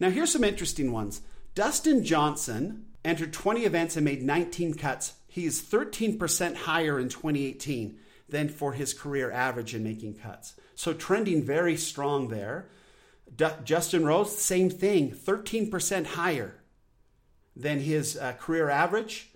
Now 0.00 0.10
here's 0.10 0.32
some 0.32 0.44
interesting 0.44 0.92
ones. 0.92 1.22
Dustin 1.54 2.04
Johnson 2.04 2.86
entered 3.04 3.32
20 3.32 3.64
events 3.64 3.96
and 3.96 4.04
made 4.04 4.22
19 4.22 4.74
cuts. 4.74 5.14
He 5.26 5.44
is 5.44 5.62
13% 5.62 6.54
higher 6.54 6.98
in 6.98 7.08
2018 7.08 7.98
than 8.28 8.48
for 8.48 8.74
his 8.74 8.94
career 8.94 9.30
average 9.30 9.74
in 9.74 9.82
making 9.82 10.14
cuts. 10.14 10.54
So 10.74 10.92
trending 10.92 11.42
very 11.42 11.76
strong 11.76 12.28
there. 12.28 12.68
D- 13.34 13.46
Justin 13.64 14.04
Rose, 14.04 14.36
same 14.36 14.70
thing, 14.70 15.10
13% 15.10 16.06
higher 16.06 16.54
than 17.56 17.80
his 17.80 18.16
uh, 18.16 18.32
career 18.32 18.70
average. 18.70 19.30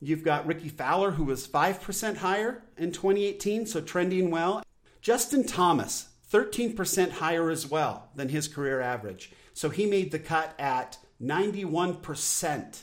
You've 0.00 0.22
got 0.22 0.46
Rickie 0.46 0.68
Fowler, 0.68 1.12
who 1.12 1.24
was 1.24 1.46
5% 1.46 2.16
higher 2.18 2.62
in 2.76 2.92
2018, 2.92 3.66
so 3.66 3.80
trending 3.80 4.30
well. 4.30 4.62
Justin 5.00 5.44
Thomas, 5.44 6.08
13% 6.30 7.10
higher 7.12 7.50
as 7.50 7.66
well 7.66 8.10
than 8.14 8.28
his 8.28 8.48
career 8.48 8.80
average. 8.80 9.32
So 9.54 9.70
he 9.70 9.86
made 9.86 10.12
the 10.12 10.18
cut 10.18 10.54
at 10.58 10.98
91% 11.22 12.82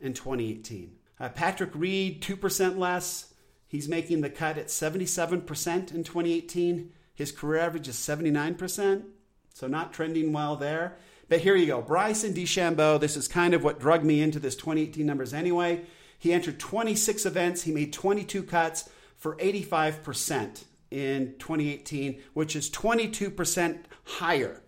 in 0.00 0.12
2018. 0.12 0.96
Uh, 1.20 1.28
Patrick 1.28 1.70
Reed, 1.74 2.22
2% 2.22 2.78
less 2.78 3.28
He's 3.68 3.88
making 3.88 4.22
the 4.22 4.30
cut 4.30 4.56
at 4.56 4.68
77% 4.68 5.94
in 5.94 6.02
2018. 6.02 6.90
His 7.14 7.32
career 7.32 7.60
average 7.60 7.86
is 7.86 7.96
79%, 7.96 9.04
so 9.52 9.66
not 9.66 9.92
trending 9.92 10.32
well 10.32 10.56
there. 10.56 10.96
But 11.28 11.42
here 11.42 11.54
you 11.54 11.66
go. 11.66 11.82
Bryson 11.82 12.32
DeChambeau, 12.32 12.98
this 12.98 13.16
is 13.16 13.28
kind 13.28 13.52
of 13.52 13.62
what 13.62 13.78
drugged 13.78 14.06
me 14.06 14.22
into 14.22 14.38
this 14.38 14.56
2018 14.56 15.04
numbers 15.04 15.34
anyway. 15.34 15.84
He 16.18 16.32
entered 16.32 16.58
26 16.58 17.26
events, 17.26 17.62
he 17.62 17.72
made 17.72 17.92
22 17.92 18.42
cuts 18.42 18.88
for 19.18 19.36
85% 19.36 20.64
in 20.90 21.34
2018, 21.38 22.20
which 22.34 22.56
is 22.56 22.70
22% 22.70 23.78
higher 24.04 24.62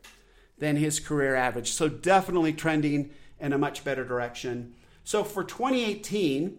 than 0.59 0.77
his 0.77 1.01
career 1.01 1.35
average. 1.35 1.73
So 1.73 1.89
definitely 1.89 2.53
trending 2.53 3.11
in 3.39 3.53
a 3.53 3.59
much 3.59 3.85
better 3.85 4.05
direction. 4.05 4.75
So 5.05 5.25
for 5.25 5.43
2018, 5.43 6.59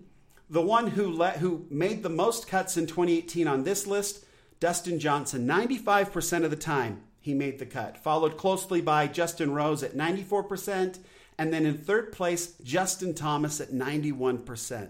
the 0.49 0.61
one 0.61 0.87
who 0.87 1.09
let, 1.09 1.37
who 1.37 1.65
made 1.69 2.03
the 2.03 2.09
most 2.09 2.47
cuts 2.47 2.75
in 2.75 2.87
2018 2.87 3.47
on 3.47 3.63
this 3.63 3.87
list, 3.87 4.25
Dustin 4.59 4.99
Johnson, 4.99 5.47
95% 5.47 6.43
of 6.43 6.49
the 6.49 6.57
time 6.57 7.03
he 7.19 7.33
made 7.33 7.59
the 7.59 7.65
cut, 7.65 7.97
followed 7.97 8.37
closely 8.37 8.81
by 8.81 9.07
Justin 9.07 9.53
Rose 9.53 9.83
at 9.83 9.95
94%, 9.95 10.99
and 11.37 11.53
then 11.53 11.65
in 11.65 11.77
third 11.77 12.11
place, 12.11 12.53
Justin 12.63 13.13
Thomas 13.13 13.61
at 13.61 13.71
91%. 13.71 14.89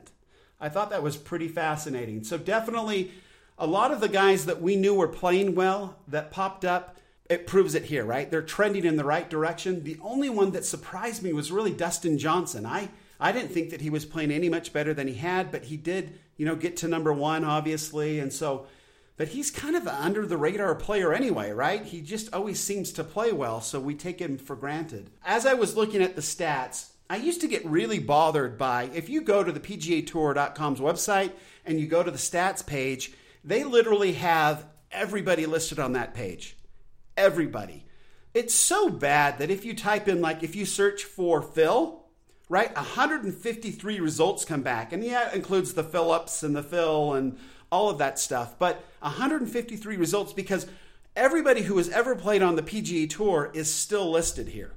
I 0.60 0.70
thought 0.70 0.90
that 0.90 1.04
was 1.04 1.18
pretty 1.18 1.48
fascinating. 1.48 2.24
So 2.24 2.38
definitely 2.38 3.12
a 3.62 3.68
lot 3.68 3.91
of 3.91 4.01
the 4.01 4.10
guys 4.10 4.48
that 4.48 4.60
we 4.60 4.75
knew 4.75 4.96
were 4.96 5.08
playing 5.08 5.53
well 5.53 5.96
that 6.08 6.32
popped 6.32 6.65
up, 6.65 6.98
it 7.30 7.46
proves 7.46 7.75
it 7.75 7.86
here, 7.86 8.03
right? 8.03 8.30
They're 8.30 8.41
trending 8.41 8.86
in 8.86 8.98
the 8.98 9.06
right 9.06 9.30
direction. 9.30 9.84
The 9.84 10.00
only 10.01 10.30
one 10.30 10.51
that 10.51 10.65
surprised 10.65 11.22
me 11.22 11.32
was 11.32 11.51
really 11.51 11.72
Dustin 11.72 12.18
Johnson. 12.18 12.65
I 12.65 12.89
I 13.20 13.32
didn't 13.32 13.51
think 13.51 13.70
that 13.70 13.82
he 13.82 13.91
was 13.91 14.03
playing 14.03 14.32
any 14.32 14.50
much 14.50 14.74
better 14.74 14.96
than 14.96 15.08
he 15.08 15.13
had, 15.13 15.51
but 15.51 15.65
he 15.65 15.77
did, 15.77 16.20
you 16.38 16.46
know, 16.46 16.56
get 16.56 16.75
to 16.77 16.88
number 16.88 17.13
1 17.13 17.46
obviously, 17.46 18.20
and 18.20 18.34
so 18.34 18.65
but 19.15 19.27
he's 19.27 19.51
kind 19.51 19.75
of 19.75 19.84
an 19.84 19.94
under 19.94 20.25
the 20.25 20.38
radar 20.38 20.74
player 20.74 21.13
anyway, 21.13 21.51
right? 21.51 21.86
He 21.86 22.01
just 22.01 22.34
always 22.34 22.60
seems 22.60 22.91
to 22.94 23.03
play 23.03 23.32
well, 23.32 23.62
so 23.62 23.80
we 23.80 23.94
take 23.94 24.20
him 24.20 24.39
for 24.39 24.56
granted. 24.56 25.12
As 25.24 25.46
I 25.46 25.53
was 25.53 25.77
looking 25.77 26.01
at 26.01 26.15
the 26.15 26.24
stats, 26.24 26.94
I 27.12 27.18
used 27.18 27.41
to 27.41 27.48
get 27.48 27.63
really 27.63 28.00
bothered 28.00 28.58
by 28.58 28.89
if 28.91 29.08
you 29.08 29.22
go 29.22 29.44
to 29.44 29.51
the 29.51 29.60
PGA 29.60 30.08
Tour.com's 30.08 30.80
website 30.80 31.34
and 31.63 31.80
you 31.80 31.86
go 31.86 32.01
to 32.01 32.10
the 32.10 32.18
stats 32.18 32.65
page, 32.65 33.13
they 33.43 33.63
literally 33.63 34.13
have 34.13 34.65
everybody 34.91 35.45
listed 35.45 35.79
on 35.79 35.93
that 35.93 36.13
page. 36.13 36.57
Everybody. 37.17 37.86
It's 38.33 38.55
so 38.55 38.89
bad 38.89 39.39
that 39.39 39.51
if 39.51 39.65
you 39.65 39.75
type 39.75 40.07
in, 40.07 40.21
like, 40.21 40.43
if 40.43 40.55
you 40.55 40.65
search 40.65 41.03
for 41.03 41.41
Phil, 41.41 42.01
right, 42.50 42.74
153 42.75 44.00
results 44.00 44.45
come 44.45 44.62
back. 44.62 44.93
And 44.93 45.03
yeah, 45.03 45.29
it 45.29 45.36
includes 45.36 45.74
the 45.74 45.83
Phillips 45.83 46.43
and 46.43 46.55
the 46.55 46.63
Phil 46.63 47.13
and 47.13 47.38
all 47.71 47.89
of 47.89 47.98
that 47.98 48.19
stuff. 48.19 48.57
But 48.57 48.83
153 49.00 49.98
results 49.98 50.33
because 50.33 50.67
everybody 51.15 51.62
who 51.62 51.77
has 51.77 51.89
ever 51.89 52.15
played 52.15 52.41
on 52.41 52.55
the 52.55 52.63
PGA 52.63 53.10
Tour 53.10 53.51
is 53.53 53.74
still 53.74 54.12
listed 54.12 54.50
here. 54.50 54.74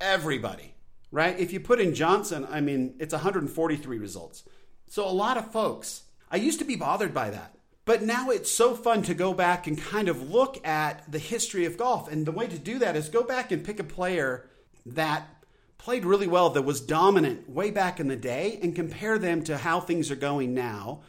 Everybody, 0.00 0.74
right? 1.10 1.38
If 1.38 1.52
you 1.52 1.60
put 1.60 1.80
in 1.80 1.94
Johnson, 1.94 2.46
I 2.50 2.60
mean, 2.60 2.94
it's 2.98 3.14
143 3.14 3.98
results. 3.98 4.44
So 4.88 5.08
a 5.08 5.10
lot 5.10 5.36
of 5.36 5.50
folks. 5.50 6.02
I 6.30 6.36
used 6.36 6.58
to 6.58 6.64
be 6.64 6.76
bothered 6.76 7.14
by 7.14 7.30
that. 7.30 7.55
But 7.86 8.02
now 8.02 8.28
it's 8.28 8.50
so 8.50 8.74
fun 8.74 9.02
to 9.04 9.14
go 9.14 9.32
back 9.32 9.66
and 9.66 9.80
kind 9.80 10.10
of 10.10 10.30
look 10.30 10.64
at 10.66 11.10
the 11.10 11.18
history 11.18 11.64
of 11.64 11.78
golf. 11.78 12.12
And 12.12 12.26
the 12.26 12.32
way 12.32 12.46
to 12.46 12.58
do 12.58 12.78
that 12.80 12.96
is 12.96 13.08
go 13.08 13.22
back 13.22 13.50
and 13.50 13.64
pick 13.64 13.80
a 13.80 13.84
player 13.84 14.50
that 14.84 15.26
played 15.78 16.04
really 16.04 16.26
well, 16.26 16.50
that 16.50 16.62
was 16.62 16.80
dominant 16.82 17.48
way 17.48 17.70
back 17.70 17.98
in 18.00 18.08
the 18.08 18.16
day, 18.16 18.58
and 18.60 18.74
compare 18.74 19.18
them 19.18 19.42
to 19.44 19.56
how 19.56 19.80
things 19.80 20.10
are 20.10 20.16
going 20.16 20.52
now 20.52 21.00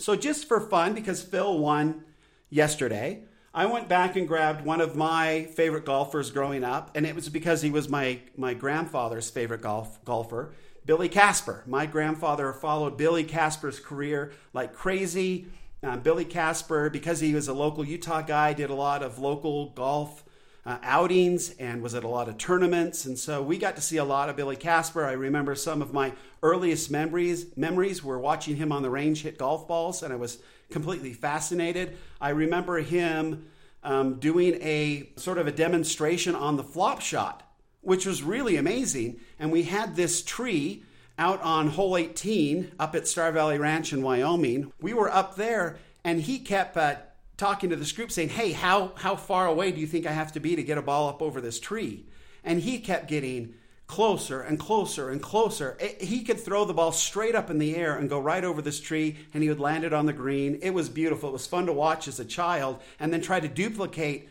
so, 0.00 0.16
just 0.16 0.48
for 0.48 0.60
fun, 0.60 0.94
because 0.94 1.22
Phil 1.22 1.58
won 1.58 2.04
yesterday, 2.48 3.24
I 3.52 3.66
went 3.66 3.86
back 3.86 4.16
and 4.16 4.26
grabbed 4.26 4.64
one 4.64 4.80
of 4.80 4.96
my 4.96 5.44
favorite 5.54 5.84
golfers 5.84 6.30
growing 6.30 6.64
up, 6.64 6.96
and 6.96 7.04
it 7.04 7.14
was 7.14 7.28
because 7.28 7.60
he 7.60 7.70
was 7.70 7.86
my, 7.86 8.20
my 8.34 8.54
grandfather's 8.54 9.28
favorite 9.28 9.60
golf 9.60 10.02
golfer, 10.06 10.54
Billy 10.86 11.10
Casper. 11.10 11.64
My 11.66 11.84
grandfather 11.84 12.50
followed 12.54 12.96
Billy 12.96 13.24
Casper's 13.24 13.78
career 13.78 14.32
like 14.54 14.72
crazy. 14.72 15.48
Uh, 15.82 15.96
Billy 15.96 16.26
Casper, 16.26 16.90
because 16.90 17.20
he 17.20 17.32
was 17.32 17.48
a 17.48 17.54
local 17.54 17.84
Utah 17.84 18.20
guy, 18.20 18.52
did 18.52 18.68
a 18.68 18.74
lot 18.74 19.02
of 19.02 19.18
local 19.18 19.70
golf 19.70 20.24
uh, 20.66 20.76
outings 20.82 21.50
and 21.58 21.82
was 21.82 21.94
at 21.94 22.04
a 22.04 22.08
lot 22.08 22.28
of 22.28 22.36
tournaments. 22.36 23.06
And 23.06 23.18
so 23.18 23.42
we 23.42 23.56
got 23.56 23.76
to 23.76 23.82
see 23.82 23.96
a 23.96 24.04
lot 24.04 24.28
of 24.28 24.36
Billy 24.36 24.56
Casper. 24.56 25.06
I 25.06 25.12
remember 25.12 25.54
some 25.54 25.80
of 25.80 25.94
my 25.94 26.12
earliest 26.42 26.90
memories 26.90 27.56
memories 27.56 28.04
were 28.04 28.18
watching 28.18 28.56
him 28.56 28.72
on 28.72 28.82
the 28.82 28.90
range 28.90 29.22
hit 29.22 29.38
golf 29.38 29.66
balls, 29.66 30.02
and 30.02 30.12
I 30.12 30.16
was 30.16 30.38
completely 30.70 31.14
fascinated. 31.14 31.96
I 32.20 32.30
remember 32.30 32.78
him 32.78 33.46
um, 33.82 34.18
doing 34.18 34.54
a 34.60 35.08
sort 35.16 35.38
of 35.38 35.46
a 35.46 35.52
demonstration 35.52 36.34
on 36.34 36.56
the 36.56 36.62
flop 36.62 37.00
shot, 37.00 37.42
which 37.80 38.04
was 38.04 38.22
really 38.22 38.56
amazing. 38.56 39.18
And 39.38 39.50
we 39.50 39.62
had 39.62 39.96
this 39.96 40.22
tree 40.22 40.84
out 41.20 41.42
on 41.42 41.68
hole 41.68 41.98
18 41.98 42.72
up 42.80 42.94
at 42.94 43.06
Star 43.06 43.30
Valley 43.30 43.58
Ranch 43.58 43.92
in 43.92 44.02
Wyoming. 44.02 44.72
We 44.80 44.94
were 44.94 45.12
up 45.12 45.36
there, 45.36 45.76
and 46.02 46.18
he 46.22 46.38
kept 46.38 46.76
uh, 46.78 46.96
talking 47.36 47.68
to 47.70 47.76
this 47.76 47.92
group 47.92 48.10
saying, 48.10 48.30
Hey, 48.30 48.52
how, 48.52 48.92
how 48.96 49.16
far 49.16 49.46
away 49.46 49.70
do 49.70 49.80
you 49.80 49.86
think 49.86 50.06
I 50.06 50.12
have 50.12 50.32
to 50.32 50.40
be 50.40 50.56
to 50.56 50.62
get 50.62 50.78
a 50.78 50.82
ball 50.82 51.10
up 51.10 51.20
over 51.20 51.42
this 51.42 51.60
tree? 51.60 52.06
And 52.42 52.60
he 52.60 52.78
kept 52.78 53.06
getting 53.06 53.54
closer 53.86 54.40
and 54.40 54.58
closer 54.58 55.10
and 55.10 55.20
closer. 55.20 55.76
It, 55.78 56.00
he 56.00 56.22
could 56.22 56.40
throw 56.40 56.64
the 56.64 56.72
ball 56.72 56.90
straight 56.90 57.34
up 57.34 57.50
in 57.50 57.58
the 57.58 57.76
air 57.76 57.98
and 57.98 58.08
go 58.08 58.18
right 58.18 58.42
over 58.42 58.62
this 58.62 58.80
tree, 58.80 59.18
and 59.34 59.42
he 59.42 59.50
would 59.50 59.60
land 59.60 59.84
it 59.84 59.92
on 59.92 60.06
the 60.06 60.14
green. 60.14 60.58
It 60.62 60.70
was 60.70 60.88
beautiful. 60.88 61.28
It 61.28 61.32
was 61.32 61.46
fun 61.46 61.66
to 61.66 61.72
watch 61.74 62.08
as 62.08 62.18
a 62.18 62.24
child, 62.24 62.80
and 62.98 63.12
then 63.12 63.20
try 63.20 63.40
to 63.40 63.48
duplicate 63.48 64.26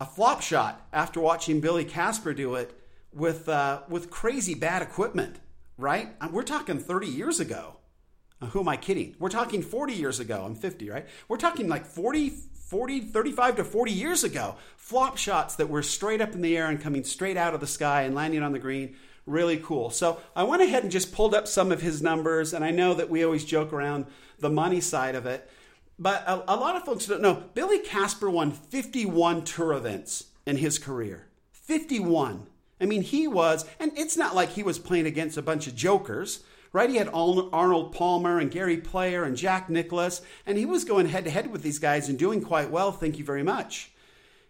a 0.00 0.06
flop 0.06 0.40
shot 0.40 0.86
after 0.92 1.18
watching 1.18 1.60
Billy 1.60 1.84
Casper 1.84 2.32
do 2.32 2.54
it 2.54 2.78
with 3.12 3.48
uh, 3.48 3.80
with 3.88 4.08
crazy 4.08 4.54
bad 4.54 4.82
equipment. 4.82 5.40
Right? 5.78 6.08
We're 6.32 6.42
talking 6.42 6.78
30 6.78 7.06
years 7.06 7.38
ago. 7.38 7.76
Uh, 8.42 8.46
who 8.46 8.60
am 8.60 8.68
I 8.68 8.76
kidding? 8.76 9.14
We're 9.18 9.28
talking 9.28 9.62
40 9.62 9.94
years 9.94 10.20
ago. 10.20 10.44
I'm 10.44 10.54
50, 10.54 10.90
right? 10.90 11.06
We're 11.28 11.38
talking 11.38 11.68
like 11.68 11.86
40, 11.86 12.30
40, 12.30 13.00
35 13.00 13.56
to 13.56 13.64
40 13.64 13.92
years 13.92 14.24
ago. 14.24 14.56
Flop 14.76 15.16
shots 15.16 15.56
that 15.56 15.68
were 15.68 15.82
straight 15.82 16.20
up 16.20 16.34
in 16.34 16.42
the 16.42 16.56
air 16.56 16.66
and 16.66 16.80
coming 16.80 17.04
straight 17.04 17.36
out 17.36 17.54
of 17.54 17.60
the 17.60 17.66
sky 17.66 18.02
and 18.02 18.14
landing 18.14 18.42
on 18.42 18.52
the 18.52 18.58
green. 18.58 18.96
Really 19.24 19.58
cool. 19.58 19.90
So 19.90 20.20
I 20.34 20.42
went 20.42 20.62
ahead 20.62 20.82
and 20.82 20.92
just 20.92 21.12
pulled 21.12 21.34
up 21.34 21.46
some 21.46 21.70
of 21.70 21.80
his 21.80 22.02
numbers. 22.02 22.52
And 22.52 22.64
I 22.64 22.70
know 22.70 22.94
that 22.94 23.10
we 23.10 23.24
always 23.24 23.44
joke 23.44 23.72
around 23.72 24.06
the 24.38 24.50
money 24.50 24.80
side 24.80 25.14
of 25.14 25.26
it. 25.26 25.48
But 25.98 26.22
a, 26.26 26.54
a 26.54 26.56
lot 26.56 26.76
of 26.76 26.84
folks 26.84 27.06
don't 27.06 27.22
know 27.22 27.44
Billy 27.54 27.80
Casper 27.80 28.30
won 28.30 28.52
51 28.52 29.44
tour 29.44 29.72
events 29.72 30.26
in 30.46 30.56
his 30.56 30.78
career. 30.78 31.26
51. 31.52 32.46
I 32.80 32.86
mean, 32.86 33.02
he 33.02 33.26
was, 33.26 33.64
and 33.78 33.92
it's 33.96 34.16
not 34.16 34.34
like 34.34 34.50
he 34.50 34.62
was 34.62 34.78
playing 34.78 35.06
against 35.06 35.36
a 35.36 35.42
bunch 35.42 35.66
of 35.66 35.74
jokers 35.74 36.40
right? 36.72 36.90
He 36.90 36.96
had 36.96 37.08
Arnold 37.08 37.92
Palmer 37.92 38.38
and 38.38 38.50
Gary 38.50 38.76
Player 38.76 39.24
and 39.24 39.36
Jack 39.36 39.70
Nicklaus, 39.70 40.20
and 40.46 40.58
he 40.58 40.66
was 40.66 40.84
going 40.84 41.08
head 41.08 41.24
to 41.24 41.30
head 41.30 41.50
with 41.50 41.62
these 41.62 41.78
guys 41.78 42.08
and 42.08 42.18
doing 42.18 42.42
quite 42.42 42.70
well. 42.70 42.92
Thank 42.92 43.18
you 43.18 43.24
very 43.24 43.42
much. 43.42 43.90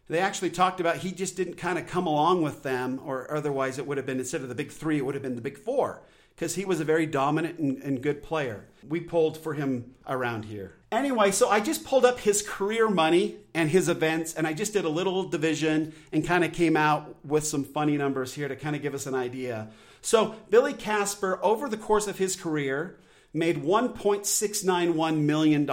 They 0.09 0.21
actually 0.21 0.51
talked 0.51 0.81
about 0.81 0.99
he 0.99 1.13
just 1.13 1.37
didn't 1.37 1.57
kind 1.57 1.79
of 1.79 1.87
come 1.87 2.07
along 2.07 2.43
with 2.43 2.63
them, 2.63 3.01
or 3.05 3.31
otherwise 3.33 3.79
it 3.79 3.87
would 3.87 3.99
have 3.99 4.07
been 4.07 4.19
instead 4.19 4.41
of 4.41 4.49
the 4.49 4.55
big 4.55 4.73
three, 4.73 4.99
it 4.99 5.05
would 5.05 5.15
have 5.15 5.23
been 5.23 5.35
the 5.35 5.43
big 5.43 5.59
four, 5.59 6.03
because 6.35 6.55
he 6.55 6.65
was 6.65 6.81
a 6.81 6.85
very 6.85 7.05
dominant 7.05 7.59
and, 7.59 7.83
and 7.83 8.03
good 8.03 8.23
player. 8.23 8.65
We 8.89 9.01
pulled 9.01 9.37
for 9.37 9.53
him 9.53 9.95
around 10.07 10.47
here. 10.47 10.75
Anyway, 10.91 11.31
so 11.33 11.51
I 11.51 11.61
just 11.61 11.85
pulled 11.85 12.07
up 12.07 12.21
his 12.21 12.41
career 12.41 12.89
money 12.89 13.37
and 13.53 13.69
his 13.69 13.91
events, 13.91 14.33
and 14.33 14.47
I 14.47 14.55
just 14.55 14.73
did 14.73 14.87
a 14.87 14.89
little 14.89 15.25
division 15.25 15.93
and 16.11 16.27
kind 16.27 16.43
of 16.43 16.55
came 16.55 16.77
out 16.77 17.17
with 17.23 17.47
some 17.47 17.65
funny 17.65 17.99
numbers 17.99 18.33
here 18.33 18.49
to 18.49 18.57
kind 18.57 18.75
of 18.75 18.81
give 18.81 18.95
us 18.95 19.07
an 19.07 19.15
idea. 19.15 19.69
So 20.01 20.37
Billy 20.49 20.73
Casper, 20.73 21.39
over 21.43 21.69
the 21.69 21.77
course 21.77 22.07
of 22.07 22.17
his 22.17 22.35
career, 22.35 22.99
made 23.35 23.63
$1.691 23.63 25.21
million 25.21 25.69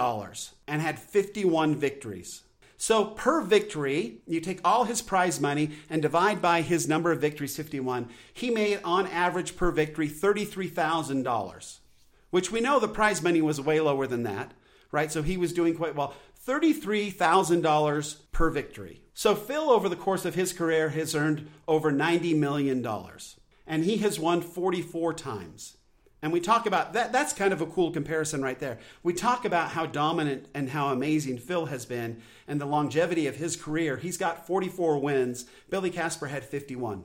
and 0.68 0.82
had 0.82 0.98
51 0.98 1.76
victories. 1.76 2.42
So 2.76 3.06
per 3.06 3.40
victory, 3.40 4.18
you 4.26 4.40
take 4.40 4.60
all 4.64 4.84
his 4.84 5.02
prize 5.02 5.40
money 5.40 5.70
and 5.88 6.02
divide 6.02 6.42
by 6.42 6.60
his 6.60 6.88
number 6.88 7.10
of 7.10 7.20
victories, 7.20 7.56
51. 7.56 8.08
He 8.32 8.50
made 8.50 8.80
on 8.84 9.06
average 9.06 9.56
per 9.56 9.70
victory 9.70 10.08
$33,000, 10.08 11.78
which 12.30 12.52
we 12.52 12.60
know 12.60 12.78
the 12.78 12.88
prize 12.88 13.22
money 13.22 13.40
was 13.40 13.60
way 13.60 13.80
lower 13.80 14.06
than 14.06 14.24
that, 14.24 14.52
right? 14.92 15.10
So 15.10 15.22
he 15.22 15.36
was 15.36 15.52
doing 15.52 15.74
quite 15.74 15.94
well. 15.94 16.14
$33,000 16.46 18.16
per 18.30 18.50
victory. 18.50 19.02
So 19.14 19.34
Phil, 19.34 19.70
over 19.70 19.88
the 19.88 19.96
course 19.96 20.24
of 20.24 20.34
his 20.34 20.52
career, 20.52 20.90
has 20.90 21.14
earned 21.14 21.48
over 21.66 21.90
$90 21.90 22.36
million 22.36 22.86
and 23.66 23.84
he 23.84 23.96
has 23.98 24.20
won 24.20 24.42
44 24.42 25.14
times. 25.14 25.75
And 26.22 26.32
we 26.32 26.40
talk 26.40 26.66
about 26.66 26.94
that. 26.94 27.12
That's 27.12 27.32
kind 27.32 27.52
of 27.52 27.60
a 27.60 27.66
cool 27.66 27.90
comparison 27.90 28.42
right 28.42 28.58
there. 28.58 28.78
We 29.02 29.12
talk 29.12 29.44
about 29.44 29.70
how 29.70 29.86
dominant 29.86 30.48
and 30.54 30.70
how 30.70 30.88
amazing 30.88 31.38
Phil 31.38 31.66
has 31.66 31.84
been 31.84 32.22
and 32.48 32.60
the 32.60 32.66
longevity 32.66 33.26
of 33.26 33.36
his 33.36 33.56
career. 33.56 33.96
He's 33.96 34.16
got 34.16 34.46
44 34.46 34.98
wins. 34.98 35.44
Billy 35.68 35.90
Casper 35.90 36.26
had 36.26 36.44
51. 36.44 37.04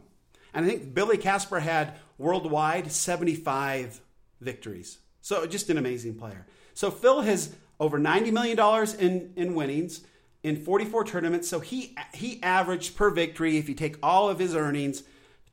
And 0.53 0.65
I 0.65 0.69
think 0.69 0.93
Billy 0.93 1.17
Casper 1.17 1.59
had 1.59 1.95
worldwide 2.17 2.91
75 2.91 4.01
victories. 4.39 4.99
So 5.21 5.45
just 5.45 5.69
an 5.69 5.77
amazing 5.77 6.15
player. 6.15 6.47
So 6.73 6.89
Phil 6.89 7.21
has 7.21 7.55
over 7.79 7.99
$90 7.99 8.31
million 8.31 8.87
in, 8.99 9.33
in 9.35 9.55
winnings 9.55 10.01
in 10.43 10.55
44 10.55 11.03
tournaments. 11.03 11.47
So 11.47 11.59
he, 11.59 11.95
he 12.13 12.41
averaged 12.41 12.95
per 12.95 13.09
victory, 13.09 13.57
if 13.57 13.69
you 13.69 13.75
take 13.75 13.97
all 14.01 14.29
of 14.29 14.39
his 14.39 14.55
earnings, 14.55 15.03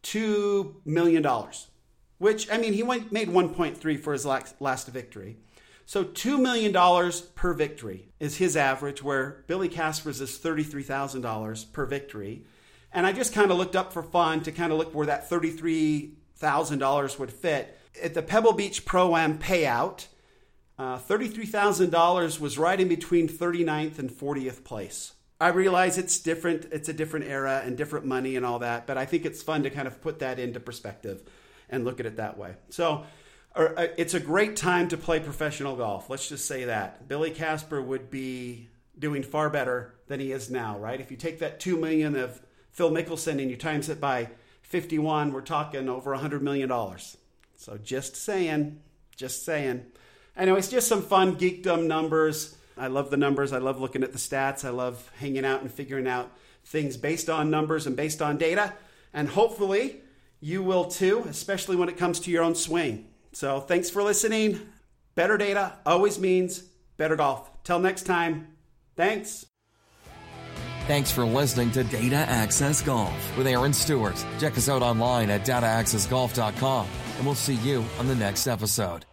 $2 0.02 0.74
million, 0.84 1.26
which, 2.18 2.50
I 2.50 2.58
mean, 2.58 2.72
he 2.72 2.82
went, 2.82 3.12
made 3.12 3.28
1.3 3.28 4.00
for 4.00 4.12
his 4.12 4.26
last, 4.26 4.60
last 4.60 4.88
victory. 4.88 5.36
So 5.86 6.04
$2 6.04 6.38
million 6.40 7.12
per 7.34 7.54
victory 7.54 8.08
is 8.20 8.36
his 8.36 8.56
average, 8.56 9.02
where 9.02 9.44
Billy 9.46 9.68
Casper's 9.68 10.20
is 10.20 10.38
$33,000 10.38 11.72
per 11.72 11.86
victory. 11.86 12.44
And 12.92 13.06
I 13.06 13.12
just 13.12 13.32
kind 13.32 13.50
of 13.50 13.56
looked 13.56 13.76
up 13.76 13.92
for 13.92 14.02
fun 14.02 14.42
to 14.42 14.52
kind 14.52 14.70
of 14.72 14.78
look 14.78 14.94
where 14.94 15.06
that 15.06 15.30
$33,000 15.30 17.18
would 17.18 17.32
fit. 17.32 17.78
At 18.02 18.14
the 18.14 18.22
Pebble 18.22 18.52
Beach 18.52 18.84
Pro 18.84 19.16
Am 19.16 19.38
payout, 19.38 20.08
uh, 20.78 20.98
$33,000 20.98 22.38
was 22.38 22.58
right 22.58 22.80
in 22.80 22.88
between 22.88 23.28
39th 23.28 23.98
and 23.98 24.10
40th 24.10 24.64
place. 24.64 25.14
I 25.40 25.48
realize 25.48 25.98
it's 25.98 26.18
different, 26.18 26.66
it's 26.72 26.88
a 26.88 26.92
different 26.92 27.26
era 27.26 27.62
and 27.64 27.76
different 27.76 28.04
money 28.04 28.36
and 28.36 28.44
all 28.44 28.58
that, 28.58 28.86
but 28.86 28.98
I 28.98 29.06
think 29.06 29.24
it's 29.24 29.42
fun 29.42 29.62
to 29.62 29.70
kind 29.70 29.86
of 29.86 30.00
put 30.00 30.18
that 30.18 30.38
into 30.38 30.60
perspective 30.60 31.22
and 31.68 31.84
look 31.84 32.00
at 32.00 32.06
it 32.06 32.16
that 32.16 32.38
way. 32.38 32.54
So 32.70 33.04
uh, 33.54 33.88
it's 33.96 34.14
a 34.14 34.20
great 34.20 34.56
time 34.56 34.88
to 34.88 34.96
play 34.96 35.20
professional 35.20 35.76
golf. 35.76 36.08
Let's 36.08 36.28
just 36.28 36.46
say 36.46 36.64
that. 36.64 37.08
Billy 37.08 37.30
Casper 37.30 37.82
would 37.82 38.10
be 38.10 38.68
doing 38.98 39.22
far 39.22 39.50
better 39.50 39.94
than 40.06 40.20
he 40.20 40.32
is 40.32 40.50
now, 40.50 40.78
right? 40.78 41.00
If 41.00 41.10
you 41.10 41.16
take 41.16 41.40
that 41.40 41.60
2 41.60 41.76
million 41.76 42.16
of 42.16 42.40
Phil 42.70 42.90
Mickelson 42.90 43.40
and 43.40 43.50
you 43.50 43.56
times 43.56 43.88
it 43.88 44.00
by 44.00 44.30
51, 44.62 45.32
we're 45.32 45.40
talking 45.40 45.88
over 45.88 46.16
$100 46.16 46.40
million. 46.40 46.70
So 47.56 47.78
just 47.78 48.16
saying, 48.16 48.80
just 49.16 49.44
saying. 49.44 49.86
Anyway, 50.36 50.58
it's 50.58 50.68
just 50.68 50.88
some 50.88 51.02
fun 51.02 51.36
geekdom 51.36 51.86
numbers. 51.86 52.56
I 52.76 52.86
love 52.86 53.10
the 53.10 53.16
numbers. 53.16 53.52
I 53.52 53.58
love 53.58 53.80
looking 53.80 54.04
at 54.04 54.12
the 54.12 54.18
stats. 54.18 54.64
I 54.64 54.70
love 54.70 55.10
hanging 55.18 55.44
out 55.44 55.62
and 55.62 55.72
figuring 55.72 56.06
out 56.06 56.30
things 56.64 56.96
based 56.96 57.28
on 57.28 57.50
numbers 57.50 57.86
and 57.86 57.96
based 57.96 58.22
on 58.22 58.36
data. 58.36 58.74
And 59.12 59.28
hopefully 59.28 60.02
you 60.40 60.62
will 60.62 60.84
too, 60.84 61.24
especially 61.28 61.76
when 61.76 61.88
it 61.88 61.96
comes 61.96 62.20
to 62.20 62.30
your 62.30 62.42
own 62.42 62.54
swing. 62.54 63.08
So 63.32 63.60
thanks 63.60 63.90
for 63.90 64.02
listening. 64.02 64.60
Better 65.14 65.36
data 65.36 65.78
always 65.84 66.18
means 66.18 66.62
better 66.96 67.16
golf. 67.16 67.50
Till 67.64 67.78
next 67.78 68.04
time, 68.04 68.48
thanks. 68.96 69.46
Thanks 70.86 71.10
for 71.10 71.24
listening 71.24 71.70
to 71.72 71.84
Data 71.84 72.16
Access 72.16 72.80
Golf 72.80 73.36
with 73.36 73.46
Aaron 73.46 73.74
Stewart. 73.74 74.24
Check 74.40 74.56
us 74.56 74.70
out 74.70 74.80
online 74.80 75.28
at 75.28 75.44
dataaccessgolf.com, 75.44 76.86
and 77.16 77.26
we'll 77.26 77.34
see 77.34 77.56
you 77.56 77.84
on 77.98 78.06
the 78.06 78.14
next 78.14 78.46
episode. 78.46 79.04